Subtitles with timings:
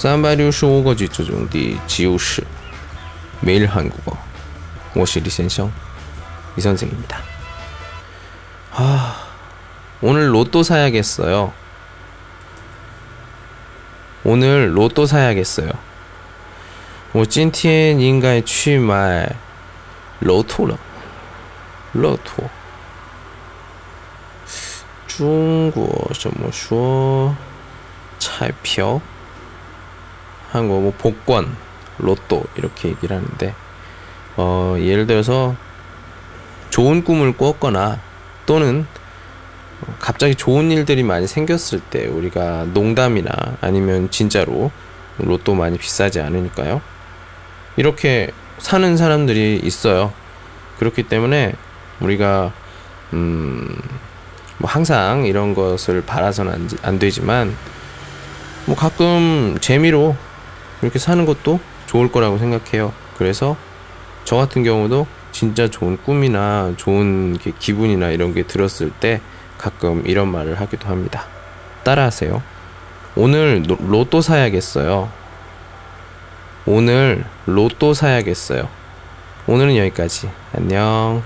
[0.00, 2.44] 365个句子中的지우 씨.
[3.40, 4.16] 매일 한국어.
[4.94, 5.70] 我是李先生.
[6.56, 7.22] 이 선생입니다.
[8.72, 9.26] 아,
[10.00, 11.52] 오늘 로또 사야겠어요.
[14.24, 15.70] 오늘 로또 사야겠어요.
[17.12, 19.34] 我今天应该去买
[20.20, 20.78] 乐透了。
[21.92, 22.44] 乐透。
[25.06, 27.34] 中国怎么说
[28.18, 29.00] 彩票?
[30.51, 31.55] 한국어 뭐 복권,
[31.97, 33.53] 로또 이렇게 얘기를 하는데
[34.37, 35.55] 어, 예를 들어서
[36.69, 37.99] 좋은 꿈을 꿨거나
[38.45, 38.85] 또는
[39.99, 44.71] 갑자기 좋은 일들이 많이 생겼을 때 우리가 농담이나 아니면 진짜로
[45.17, 46.81] 로또 많이 비싸지 않으니까요.
[47.77, 50.13] 이렇게 사는 사람들이 있어요.
[50.79, 51.53] 그렇기 때문에
[51.99, 52.53] 우리가
[53.13, 53.75] 음,
[54.57, 57.55] 뭐 항상 이런 것을 바라서는 안, 안 되지만
[58.65, 60.15] 뭐 가끔 재미로
[60.81, 62.93] 이렇게 사는 것도 좋을 거라고 생각해요.
[63.17, 63.55] 그래서
[64.23, 69.21] 저 같은 경우도 진짜 좋은 꿈이나 좋은 기분이나 이런 게 들었을 때
[69.57, 71.25] 가끔 이런 말을 하기도 합니다.
[71.83, 72.41] 따라하세요.
[73.15, 75.09] 오늘 로또 사야겠어요.
[76.65, 78.67] 오늘 로또 사야겠어요.
[79.47, 80.29] 오늘은 여기까지.
[80.55, 81.23] 안녕.